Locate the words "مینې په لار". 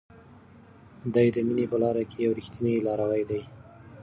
1.47-1.97